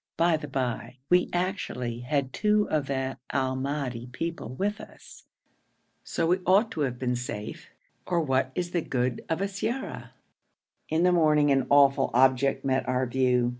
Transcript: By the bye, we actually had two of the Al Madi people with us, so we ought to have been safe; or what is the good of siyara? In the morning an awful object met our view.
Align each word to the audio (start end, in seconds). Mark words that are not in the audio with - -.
By 0.17 0.35
the 0.35 0.47
bye, 0.47 0.97
we 1.11 1.29
actually 1.31 1.99
had 1.99 2.33
two 2.33 2.67
of 2.71 2.87
the 2.87 3.19
Al 3.31 3.55
Madi 3.55 4.07
people 4.07 4.55
with 4.55 4.81
us, 4.81 5.25
so 6.03 6.25
we 6.25 6.39
ought 6.43 6.71
to 6.71 6.81
have 6.81 6.97
been 6.97 7.15
safe; 7.15 7.69
or 8.07 8.19
what 8.19 8.51
is 8.55 8.71
the 8.71 8.81
good 8.81 9.23
of 9.29 9.41
siyara? 9.41 10.09
In 10.89 11.03
the 11.03 11.11
morning 11.11 11.51
an 11.51 11.67
awful 11.69 12.09
object 12.15 12.65
met 12.65 12.87
our 12.89 13.05
view. 13.05 13.49